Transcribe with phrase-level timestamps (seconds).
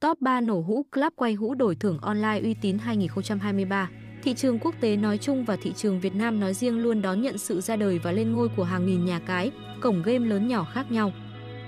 [0.00, 3.90] Top 3 nổ hũ club quay hũ đổi thưởng online uy tín 2023.
[4.22, 7.22] Thị trường quốc tế nói chung và thị trường Việt Nam nói riêng luôn đón
[7.22, 9.50] nhận sự ra đời và lên ngôi của hàng nghìn nhà cái,
[9.80, 11.12] cổng game lớn nhỏ khác nhau.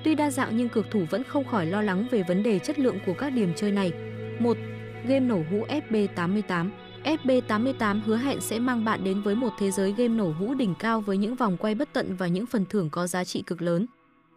[0.04, 2.79] Tuy đa dạng nhưng cược thủ vẫn không khỏi lo lắng về vấn đề chất
[2.79, 3.92] lượng của các điểm chơi này.
[4.39, 4.57] 1.
[5.07, 6.71] Game nổ hũ FB88
[7.05, 10.75] FB88 hứa hẹn sẽ mang bạn đến với một thế giới game nổ hũ đỉnh
[10.79, 13.62] cao với những vòng quay bất tận và những phần thưởng có giá trị cực
[13.62, 13.87] lớn.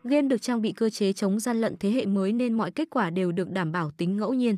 [0.10, 2.88] Game được trang bị cơ chế chống gian lận thế hệ mới nên mọi kết
[2.92, 4.58] quả đều được đảm bảo tính ngẫu nhiên.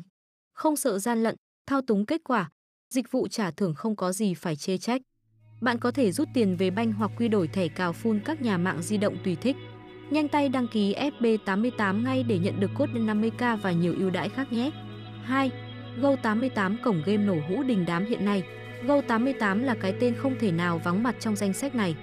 [0.52, 1.36] Không sợ gian lận,
[1.66, 2.50] thao túng kết quả,
[2.94, 5.02] dịch vụ trả thưởng không có gì phải chê trách.
[5.60, 8.58] Bạn có thể rút tiền về banh hoặc quy đổi thẻ cào full các nhà
[8.58, 9.56] mạng di động tùy thích.
[10.10, 14.28] Nhanh tay đăng ký FB88 ngay để nhận được cốt 50k và nhiều ưu đãi
[14.28, 14.70] khác nhé.
[15.22, 15.50] 2.
[16.00, 18.42] Go88 cổng game nổ hũ đình đám hiện nay.
[18.86, 21.96] Go88 là cái tên không thể nào vắng mặt trong danh sách này.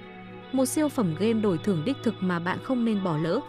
[0.52, 3.40] Một siêu phẩm game đổi thưởng đích thực mà bạn không nên bỏ lỡ.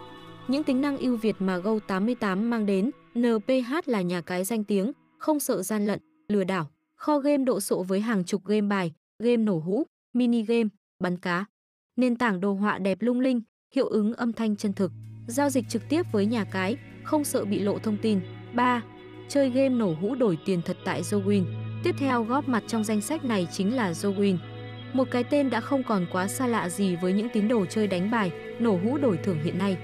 [0.48, 4.92] Những tính năng ưu việt mà Go88 mang đến, NPH là nhà cái danh tiếng,
[5.18, 8.94] không sợ gian lận, lừa đảo, kho game độ sộ với hàng chục game bài,
[9.20, 11.46] game nổ hũ, mini game, bắn cá.
[11.96, 13.42] Nền tảng đồ họa đẹp lung linh,
[13.76, 14.92] hiệu ứng âm thanh chân thực,
[15.28, 18.20] giao dịch trực tiếp với nhà cái, không sợ bị lộ thông tin.
[18.54, 18.84] 3.
[19.30, 21.44] Chơi game nổ hũ đổi tiền thật tại Zowin.
[21.84, 24.38] Tiếp theo góp mặt trong danh sách này chính là Zowin.
[24.98, 27.88] Một cái tên đã không còn quá xa lạ gì với những tín đồ chơi
[27.88, 29.78] đánh bài, nổ hũ đổi thưởng hiện nay.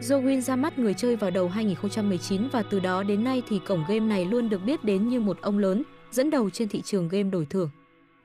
[0.00, 3.84] Zowin ra mắt người chơi vào đầu 2019 và từ đó đến nay thì cổng
[3.88, 7.08] game này luôn được biết đến như một ông lớn, dẫn đầu trên thị trường
[7.08, 7.70] game đổi thưởng.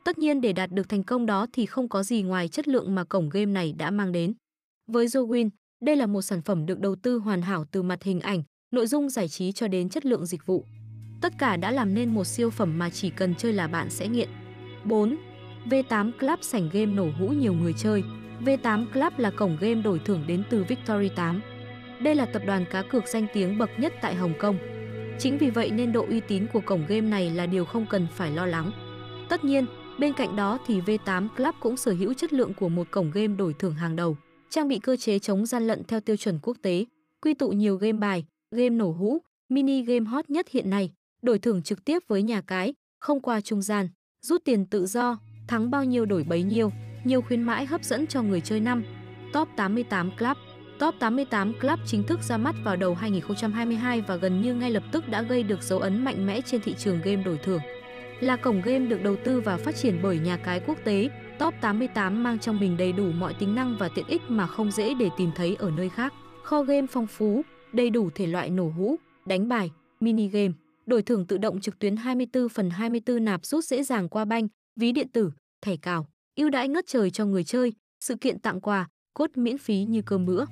[0.03, 2.95] Tất nhiên để đạt được thành công đó thì không có gì ngoài chất lượng
[2.95, 4.33] mà cổng game này đã mang đến.
[4.88, 5.49] Với Zowin,
[5.81, 8.88] đây là một sản phẩm được đầu tư hoàn hảo từ mặt hình ảnh, nội
[8.88, 10.66] dung giải trí cho đến chất lượng dịch vụ.
[11.22, 14.08] Tất cả đã làm nên một siêu phẩm mà chỉ cần chơi là bạn sẽ
[14.08, 14.30] nghiện.
[14.83, 15.17] 4.
[15.69, 18.03] V8 Club sảnh game nổ hũ nhiều người chơi.
[18.45, 21.41] V8 Club là cổng game đổi thưởng đến từ Victory 8.
[22.02, 24.58] Đây là tập đoàn cá cược danh tiếng bậc nhất tại Hồng Kông.
[25.19, 28.08] Chính vì vậy nên độ uy tín của cổng game này là điều không cần
[28.16, 28.71] phải lo lắng.
[29.30, 29.66] Tất nhiên,
[29.99, 33.36] bên cạnh đó thì V8 Club cũng sở hữu chất lượng của một cổng game
[33.36, 34.17] đổi thưởng hàng đầu,
[34.49, 36.86] trang bị cơ chế chống gian lận theo tiêu chuẩn quốc tế,
[37.21, 39.17] quy tụ nhiều game bài, game nổ hũ,
[39.49, 43.42] mini game hot nhất hiện nay, đổi thưởng trực tiếp với nhà cái, không qua
[43.42, 43.89] trung gian,
[44.21, 46.72] rút tiền tự do, thắng bao nhiêu đổi bấy nhiêu,
[47.04, 48.83] nhiều khuyến mãi hấp dẫn cho người chơi năm.
[49.33, 50.38] Top 88 Club
[50.80, 54.83] Top 88 Club chính thức ra mắt vào đầu 2022 và gần như ngay lập
[54.92, 57.61] tức đã gây được dấu ấn mạnh mẽ trên thị trường game đổi thưởng.
[58.20, 61.54] Là cổng game được đầu tư và phát triển bởi nhà cái quốc tế, Top
[61.62, 64.94] 88 mang trong mình đầy đủ mọi tính năng và tiện ích mà không dễ
[64.94, 66.14] để tìm thấy ở nơi khác.
[66.44, 67.42] Kho game phong phú,
[67.73, 68.95] đầy đủ thể loại nổ hũ,
[69.26, 70.52] đánh bài, mini game,
[70.86, 74.48] đổi thưởng tự động trực tuyến 24 phần 24 nạp rút dễ dàng qua banh,
[74.75, 75.31] ví điện tử,
[75.61, 79.58] thẻ cào, ưu đãi ngất trời cho người chơi, sự kiện tặng quà, cốt miễn
[79.58, 80.45] phí như cơm bữa.